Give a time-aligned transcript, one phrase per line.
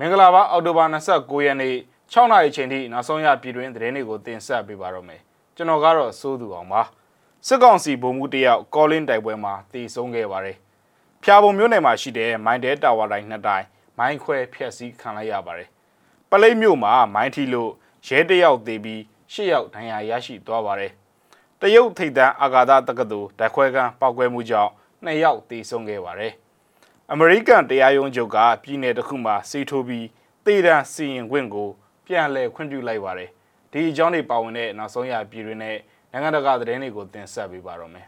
[0.00, 1.74] မင်္ဂလာပါအောက်တိုဘာ29ရက်နေ့
[2.12, 5.20] 6နာရီချိန်ထိနောက်ဆုံးရပြည်တွင်းသတင်းတွေကိုတင်ဆက်ပေးပါတော့မယ်
[5.56, 6.82] ကျွန်တော်ကတော့စိုးသူအောင်ပါ
[7.46, 10.56] စစ်ကောင်စီဗိုလ်မှူးတယောက်ကောလင်းတိုက်ပွဲမှာတည်ဆုံးခဲ့ပါတယ်
[11.22, 13.66] ဖျာပုံမြို့နယ်မှာရှိတဲ့မိုင်းတဲတာဝါတိုင်းနှစ်တိုင်း
[13.98, 15.68] မိုင်းခွဲဖျက်ဆီးခံလိုက်ရပါတယ်
[16.30, 17.70] ပလိတ်မြို့မှာမိုင်းထီလို့
[18.08, 19.00] ရဲတယောက်တည်ပြီး
[19.32, 20.92] ၈ယောက်ဒဏ်ရာရရှိသွားပါတယ်
[21.60, 24.70] တရုတ်ထိပ်တန်းအာဂါဒတက္ကသိုလ်ဓာတ်ခွဲခန်းပောက်ကွဲမှုကြောင့်
[25.04, 26.32] 2ယောက်တည်ဆုံးခဲ့ပါတယ်
[27.12, 30.06] အမေရိကန်တရားရုံးချုပ်ကပြည်내တစ်ခုမှာစီထိုးပြီး
[30.46, 31.68] တေတံစီရင်ခွင့်ကို
[32.06, 33.30] ပြန်လည်ခွင့်ပြုလိုက်ပါတယ်
[33.72, 35.76] ဒီအကြောင်းတွေပါဝင်တဲ့နောက်ဆုံးရပြည်တွင်းနဲ့
[36.10, 38.06] နိုင်ငံတကာသတင်းတွေကိုတင်ဆက်ပေးပါတော့မယ်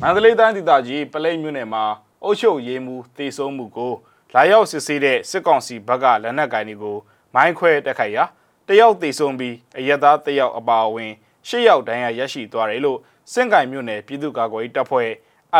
[0.00, 1.84] မန္တလေးတိုင်းဒေသကြီးပလိတ်မြို့နယ်မှာ
[2.24, 3.92] အုပ်ချုပ်ရေးမှုတေဆုံးမှုကို
[4.34, 6.96] လာရောက်စစ်ဆေးတဲ့စစ်ကောင်စီဘက်ကလက်နက်ကိုင်တွေကို
[7.34, 8.24] မိုင်းခွဲတက်ခိုက်ရာ
[8.68, 11.12] တယောက်တေဆုံးပြီးအရက်သားတယောက်အပါအဝင်
[11.48, 12.98] ၈ယောက်ဒဏ်ရာရရှိသွားတယ်လို့
[13.32, 15.10] စင်ကိုင်မြို့နယ်ပြည်သူ့ကာကွယ်ရေးတပ်ဖွဲ့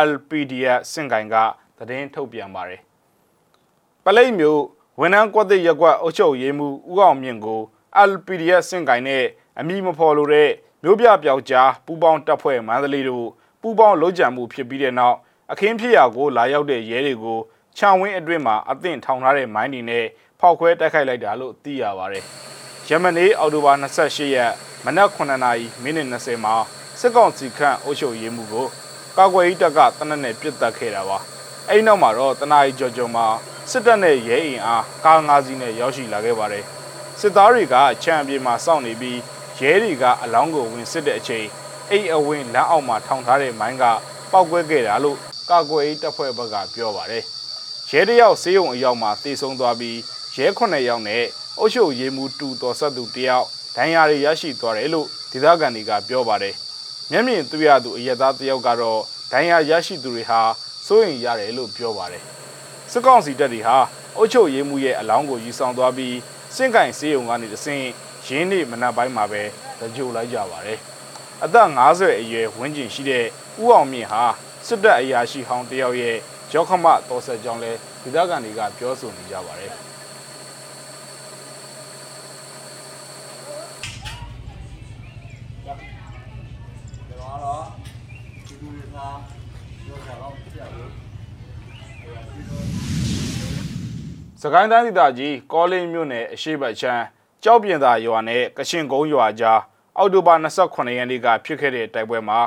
[0.09, 1.37] LPDF စင်ကိုင်က
[1.79, 2.81] သတင်းထုတ်ပြန်ပါတယ်
[4.05, 4.61] ပလိတ်မြို့
[5.01, 7.61] ဝန်ထမ်းကွက်သစ်ရက်ကွက်အုပ်ချုပ်ရေးမှူးဦးအောင်မြင့်ကို
[8.11, 9.25] LPDF စင်ကိုင်နဲ့
[9.59, 10.51] အမိမဖော်လို့တဲ့
[10.83, 13.29] မြို့ပြပျောက်ကြားပူပေါင်းတပ်ဖွဲ့မန္တလေးတို့
[13.63, 15.17] ပူပေါင်းလုံးကြံမှုဖြစ်ပြီးတဲ့နောက်
[15.53, 17.39] အခင်းဖြစ်ရာကိုလာရောက်တဲ့ရဲတွေကို
[17.77, 20.05] ခြံဝင်းအတွင်းမှာအသင့်ထောင်ထားတဲ့မိုင်းတွေနဲ့
[20.41, 22.25] ဖောက်ခွဲတိုက်ခိုက်လိုက်တာလို့သိရပါတယ်။
[22.89, 24.53] ယမနေ့အောက်တိုဘာ28ရက်
[24.85, 26.55] မနက်9:00နာရီမိနစ်20မှာ
[27.01, 28.67] စစ်ကောင်စီခန့်အုပ်ချုပ်ရေးမှုကို
[29.19, 31.19] ကာကွယ်ရေးတပ်ကတနက်နဲ့ပြစ်တက်ခဲ့တာပါ။
[31.69, 33.27] အဲဒီနောက်မှာတော့တနအီကြော်ကြော်မှာ
[33.71, 36.65] စစ်တပ်နဲ့ရဲအင်အားကား၅စီးနဲ့ရောက်ရှိလာခဲ့ပါတယ်။
[37.21, 39.19] စစ်သားတွေကချံပြေမှာစောင့်နေပြီး
[39.61, 41.47] ရဲတွေကအလောင်းကိုဝင်စစ်တဲ့အချိန်
[41.91, 43.85] အိတ်အဝင်းလမ်းအောက်မှာထောင်ထားတဲ့မိုင်းက
[44.33, 45.19] ပောက်ကွဲခဲ့တာလို့
[45.51, 47.23] ကာကွယ်ရေးတပ်ဖွဲ့ဘက်ကပြောပါတယ်။
[47.91, 49.99] ရဲတယောက်ဆေးရုံအရောက်မှာတေဆုံးသွားပြီး
[50.37, 51.25] ရဲ9ယောက်နဲ့
[51.59, 56.57] အုပ်ချုပ်ရေးမှူးတူတော်ဆက်သူတယောက်ဒဏ်ရာတွေရရှိသွားတယ်လို့ဒေသခံတွေကပြောပါတယ်။
[57.11, 59.01] မျက်မြင်တွေ့ရသူအရက်သားတယောက်ကတော့
[59.33, 60.41] ဒဏ်ရာရရှိသူတွေဟာ
[60.87, 62.23] စိုးရိမ်ရတယ်လို့ပြောပါတယ်။
[62.93, 63.77] စစ်ကောင်စီတပ်တွေဟာ
[64.17, 66.17] အုပ်ချုပ်ရေးမှူးရဲ့အလောင်းကိုယူဆောင်သွားပြီး
[66.57, 67.85] စင့်ကင်ဆေးရုံကနေတဆင့်
[68.27, 69.43] ရင်းနေမနက်ပိုင်းမှာပဲ
[69.95, 70.79] ကြိုလိုက်ကြပါတယ်။
[71.45, 73.25] အသက်50အရွယ်ဝန်းကျင်ရှိတဲ့
[73.63, 74.23] ဦးအောင်မြင့်ဟာ
[74.67, 76.17] စစ်တပ်အရာရှိဟောင်းတယောက်ရဲ့
[76.53, 77.73] ကြောခမတော်ဆက်ကြောင်းလဲ
[78.03, 79.73] ဒေသခံတွေကပြောဆိုနေကြပါတယ်။
[94.41, 97.05] စကိုင်းတိုင်းဒေသကြီးကောလင်းမြို့နယ်အရှိတ်ဘက်ချမ်း
[97.43, 99.61] ကြောက်ပြင်သာရွာနဲ့ကရှင်ကုန်းရွာကြား
[99.99, 102.41] အောက်တိုဘာ28ရက်နေ့ကဖြစ်ခဲ့တဲ့တိုက်ပွဲမှာ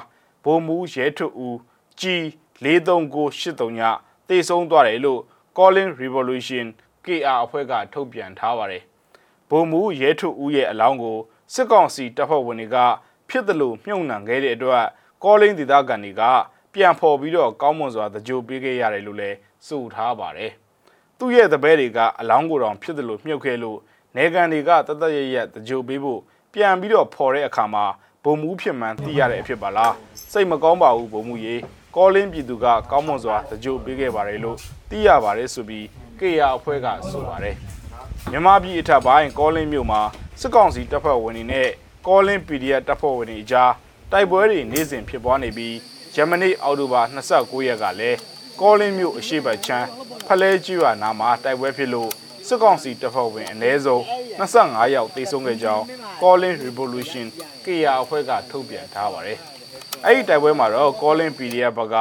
[0.44, 1.58] ဗိုလ်မှူးရဲထွတ်ဦး
[2.00, 2.24] ကြီး
[2.64, 3.82] 43983ည
[4.30, 5.22] တေဆုံးသွားတယ်လို့
[5.58, 6.66] Calling Revolution
[7.06, 8.84] KR အဖွဲ့ကထုတ်ပြန်ထားပါတယ်။
[9.50, 11.18] ဗိုလ်မှူးရဲထွတ်ဦးရဲ့အလောင်းကို
[11.54, 12.78] စစ်ကောင်စီတပ်ဖွဲ့ဝင်တွေက
[13.30, 14.86] ဖြစ်တယ်လို့မြုံနှံခဲ့တဲ့အတွက်
[15.24, 16.22] Calling ဒေသခံတွေက
[16.74, 19.38] ပြန်ဖော်ပြီးတော့ကောင်းမွန်စွာတကြိုပေးခဲ့ရတယ်လို့လည်း
[19.68, 20.52] ဆိုထားပါတယ်။
[21.20, 23.80] သူ့ရဲ့တပည့်တွေကအလောင်းကိုယ်တော်ဖြစ်တယ်လို့မြုပ်ခဲ့လို့
[24.16, 26.22] နေကန်တွေကတသက်ရရတကြိုပေးဖို့
[26.54, 27.86] ပြန်ပြီးတော့ဖော်တဲ့အခါမှာ
[28.24, 29.94] ဘုံမူးဖြစ်မှန်းသိရတဲ့အဖြစ်ပါလား
[30.32, 31.56] စိတ်မကောင်းပါဘူးဘုံမူရေ
[31.96, 34.58] ကောလင်းပြည်သူကကောင်းမွန်စွာတကြိုပေးခဲ့ပါတယ်လို့
[34.90, 35.86] သိရပါတယ်ဆိုပြီး
[36.20, 37.56] ကေရအဖွဲ့ကဆိုပါတယ်
[38.32, 40.02] မြန်မာပြည်အထက်ပိုင်းကောလင်းမြို့မှာ
[40.42, 41.70] စစ်ကောင်စီတပ်ဖွဲ့ဝင်တွေနဲ့
[42.08, 43.72] ကောလင်း PDF တပ်ဖွဲ့ဝင်တွေအကြား
[44.12, 45.76] တိုက်ပွဲတွေနေ့စဉ်ဖြစ်ပွားနေပြီး
[46.16, 48.18] ဂျမနီအောက်တိုဘာ29ရက်ကလည်း
[48.62, 49.88] ကောလင်းမြို့အရှိတ်ချမ်း
[50.28, 52.12] ဖလဲကျွာနာမှာတိုက်ပွဲဖြစ်လို့
[52.48, 54.02] စစ်ကောင်စီတပ်ဖွဲ့ဝင်အ ਨੇ ဆုံး
[54.40, 55.84] 25ယောက်တေဆုံးခဲ့ကြောင်း
[56.22, 57.26] Calling Revolution
[57.66, 59.38] KR အဖွဲ့ကထုတ်ပြန်ထားပါတယ်။
[60.06, 61.96] အဲ့ဒီတိုက်ပွဲမှာတော့ Calling PDF ဘက်က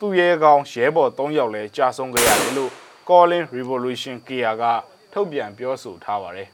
[0.00, 2.70] သူ့ရဲကောင်းရဲဘော်3ယောက်လည်းကြာဆုံးခဲ့ရတယ်လို့
[3.08, 4.64] Calling Revolution KR က
[5.12, 6.48] ထုတ်ပြန်ပြောဆိုထားပါတယ်။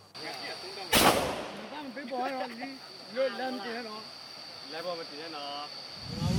[4.72, 6.36] လက်ပေါ်မတင်နဲ့နော်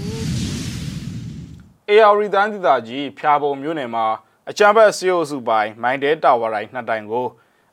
[1.89, 4.05] AR တန်းဒေသကြီးဖျာပုံမြို့နယ်မှာ
[4.49, 7.27] အကြံဘက်စီယိုစုပိုင်းမိုင်းတဲတာဝါတိုင်းနှစ်တိုင်ကို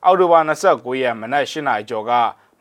[0.05, 2.11] အောက်တိုဘာ29ရက်မနက်8:00နာရီကျော်က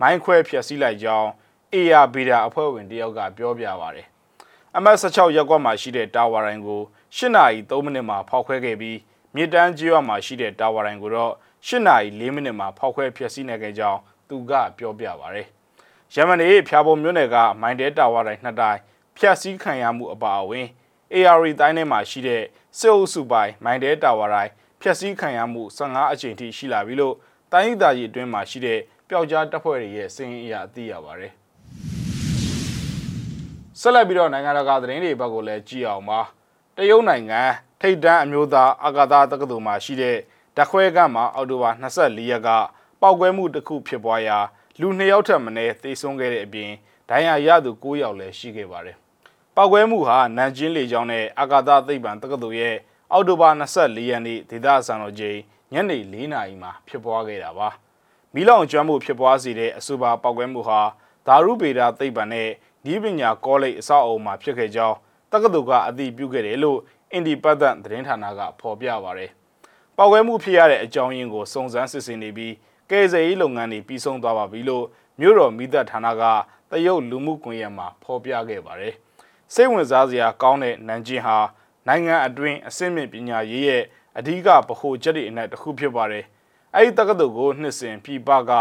[0.01, 1.29] မိုင်းခွဲဖျက်ဆီးလိုက်ကြောင်း
[1.75, 4.07] AR ဘီတာအဖွဲ့ဝင်တယောက်ကပြောပြပါတယ်။
[4.83, 6.81] MS16 ရက်ကွက်မှာရှိတဲ့တာဝါတိုင်းကို
[7.17, 8.99] 8:00နာရီ3မိနစ်မှာဖောက်ခွဲခဲ့ပြီး
[9.35, 11.33] မြေတန်းကျွော်မှာရှိတဲ့တာဝါတိုင်းကိုတော့
[11.67, 15.47] 8:00နာရီ4မိနစ်မှာဖောက်ခွဲဖျက်ဆီးနိုင်ခဲ့ကြောင်းသူကပြောပြပါတယ်။
[16.15, 18.79] ယမနီဖျာပုံမြို့နယ်ကမိုင်းတဲတာဝါတိုင်းနှစ်တိုင်
[19.17, 20.69] ဖျက်ဆီးခံရမှုအပါအဝင်
[21.13, 22.43] AR တိုင်းထဲမှာရှိတဲ့
[22.79, 27.15] စစ်အုပ်စုပိုင်းမိုင်းတဲတာဝါတိုင်းဖျက်ဆီးခံရမှု15အကြိမ်ထိရှိလာပြီလို့
[27.53, 28.79] တိုင်းဒေသကြီးအတွင်းမှာရှိတဲ့
[29.09, 31.33] ပျောက်ကြားတပ်ဖွဲ့တွေရဲ့စင်အရာအသိရပါတယ်။
[33.81, 36.21] ဆက်လက်ပြီးတော့နိုင်ငံတကာသတင်းတွေဘက်ကိုလည်းကြည့်အောင်ပါ။
[36.77, 37.41] တရုတ်နိုင်ငံ
[37.81, 40.17] ထိတ်တန်းအမျိုးသားအာကာသတက္ကသိုလ်မှာရှိတဲ့
[40.57, 42.49] ဓာခွဲကမ်းမှာအောက်တိုဘာ24ရက်က
[43.01, 44.39] ပောက်ကွဲမှုတစ်ခုဖြစ်ပွားရာ
[44.81, 46.71] လူ2ယောက်ထက်မနည်းသေဆုံးခဲ့တဲ့အပြင်
[47.11, 48.99] ဒဏ်ရာရသူ9ယောက်လည်းရှိခဲ့ပါတယ်။
[49.57, 52.77] ပောက်ကွဲမှုဟာနန်ကျင်းလေကြောင်းနဲ့အာကာသသိပ္ပံတက္ကသိုလ်ရဲ့
[53.13, 55.39] အောက်တိုဘာ24ရက်နေ့ဒေသစံတော်ချိန်
[55.73, 57.69] ညညနေ၄နာရီမှာဖြစ်ပွားခဲ့တာပါ
[58.35, 60.81] မီးလောင်ကျွမ်းမှုဖြစ်ပွားစေတဲ့အဆိုပါပောက်ကွဲမှုဟာ
[61.27, 62.49] ဓာရုပေဒသိပ္ပံနဲ့
[62.85, 64.97] ဒီပညာကောလိပ်အဆောက်အအုံမှာဖြစ်ခဲ့ကြောင်း
[65.33, 66.79] တက္ကသိုလ်ကအသိပြုခဲ့တယ်လို့
[67.13, 69.31] အင်ဒီပတ်သက်သတင်းဌာနကဖော်ပြပါရယ်
[69.97, 72.55] ပောက်ကွဲမှုဖြစ်ရတဲ့အကြောင်းရင်းကိုစုံစမ်းစစ်ဆေးနေပြီး
[72.91, 74.85] ကယ်ဆယ်ရေးလုပ်ငန်းတွေပြီးဆုံးသွားပါပြီလို့
[75.21, 76.23] မြို့တော်မိသက်ဌာနက
[76.71, 78.95] တရုတ်လူမှုကွန်ရက်မှာဖော်ပြခဲ့ပါတယ်
[79.53, 81.39] စိတ်ဝင်စားစရာကောင်းတဲ့နန်ဂျင်ဟာ
[81.89, 83.83] နိုင်ငံအတွင်းအဆင့်မြင့်ပညာရေးရဲ့
[84.19, 86.25] အဓိကဗဟိုချက်တွေအနက်တစ်ခုဖြစ်ပါတယ်။
[86.77, 88.53] အဲဒီတက္ကသိုလ်ကိုနှစ်စဉ်ပြည်ပက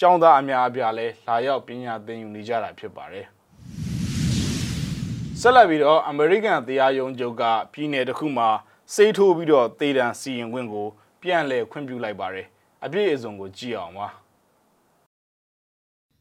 [0.00, 3.26] ကျောင်းသားအများအပြားလဲလာရောက်ပညာသင်ယူနေကြတာဖြစ်ပါတယ်။
[5.40, 7.42] ဆက်လက်ပြီးတော့အမေရိကန်တရားရုံးချုပ်က
[7.72, 8.48] ပြည်내တစ်ခုမှာ
[8.94, 10.86] စေးထိုးပြီးတော့တေတံစီရင်ခွင့်ကို
[11.22, 12.46] ပြန်လည်ခွင့်ပြုလိုက်ပါတယ်။
[12.84, 14.08] အပြည့်အစုံကိုကြည့်အောင်ပါ။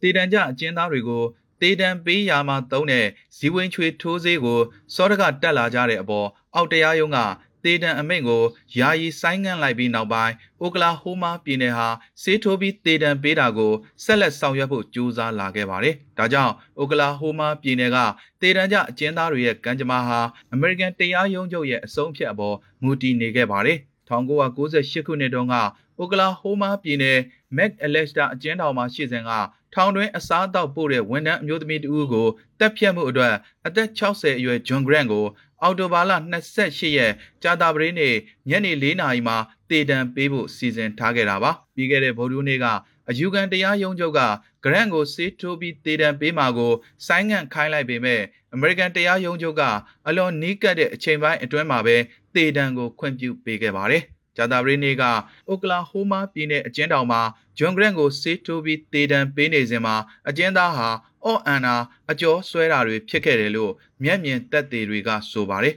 [0.01, 1.23] တေတံကြအကျဉ်းသားတွေကို
[1.61, 3.05] တေတံပေးရာမှာသုံးတဲ့
[3.37, 4.59] ဇီဝင်ချွေထိုးဆေးကို
[4.95, 7.19] စောတကတက်လာကြတဲ့အပေါ်အောက်တရားရုံးက
[7.63, 8.43] တေတံအမိန့်ကို
[8.77, 11.87] ယာယီဆိုင်းငံ့လိုက်ပြီးနောက်ပိုင်းအိုကလာဟိုးမားပြည်နယ်ဟာ
[12.21, 13.73] ဆေးထိုးပြီးတေတံပေးတာကို
[14.03, 17.97] ဆက်လက်ဆောင်ရွက်ဖို့ကြိုးစားလာခဲ့ပါတယ်။ဒါကြောင့်အိုကလာဟိုးမားပြည်နယ်က
[18.41, 20.19] တေတံကြအကျဉ်းသားတွေရဲ့ကံကြမ္မာဟာ
[20.53, 23.77] အမေရိကန်တရားရုံးချုပ်ရဲ့အဆုံးအဖြတ်အပေါ်မူတည်နေခဲ့ပါတယ်။
[24.09, 25.55] 1998ခုနှစ်တုန်းက
[25.99, 27.19] အိုကလာဟိုးမားပြည်နယ်
[27.57, 29.31] မက်အလက်စတာအကျဉ်းထောင်မှာရှိစဉ်က
[29.73, 32.27] ထောင်တွင်းအစားအသောက်ပို့တဲ့ဝန်ထမ်းအမျိုးသမီးတဦးကို
[32.59, 33.33] တပ်ဖြတ်မှုအတွက်
[33.67, 35.25] အသက်60အရွယ်ဂျွန်ဂရန့်ကို
[35.61, 36.11] အော်တိုဘာလ
[36.55, 37.13] 28ရက်
[37.43, 38.15] ကြာတာပတေးနေ့
[38.49, 39.37] ညနေ4နာရီမှာ
[39.69, 42.65] တေတံပေးဖို့စီစဉ်ထားခဲ့တာပါပြီးခဲ့တဲ့ဗုဒ္ဓဟူးနေ့က
[43.09, 44.19] အယူခံတရားရုံးချုပ်က
[44.63, 46.73] ဂရန့်ကိုစေးထိုးပြီးတေတံပေးမှာကို
[47.07, 48.21] ဆိုင်းငံ့ခိုင်းလိုက်ပေမဲ့
[48.53, 49.61] အမေရိကန်တရားရုံးချုပ်က
[50.07, 51.95] အလွန်နီးကပ်တဲ့အချိန်ပိုင်းအတွင်းမှာပဲ
[52.35, 54.03] တေတံကိုခွင့်ပြုပေးခဲ့ပါတယ်
[54.37, 55.03] ဂျာတာပရီနေက
[55.47, 57.21] အိုကလာဟိုးမားပြည်နယ်အကျဉ်းထောင်မှာ
[57.57, 59.95] ဂျွန်ဂရန့်ကိုစေးထိုးပြီးတေတံပေးနေစဉ်မှာ
[60.29, 60.89] အကျဉ်းသားဟာ
[61.25, 61.75] အော့အန်နာ
[62.11, 63.71] အကျော်ဆွဲတာတွေဖြစ်ခဲ့တယ်လို့
[64.03, 65.75] မျက်မြင်သက်သေတွေကဆိုပါတယ်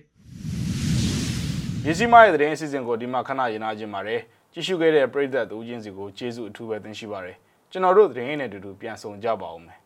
[1.85, 4.21] မြစည်းမရဲ့သတင်းအစီအစဉ်ကိုဒီမှာခဏရင်နာခြင်းပါတယ်
[4.53, 7.37] ကြည့်ရှုခဲ့တဲ့ပရိသတ်သူချင်းစီကိုကျေးဇူးအထူးပဲတင်ရှိပါတယ်
[7.71, 9.84] ကျွန်တော်တို့သတင်းနဲ့အတူတူပြန်ဆောင်ကြပါဦးမယ်